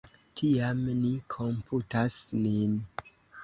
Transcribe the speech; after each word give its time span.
Tiam, 0.39 0.81
ni 1.03 1.11
komputas 1.37 2.19
nin. 2.43 2.77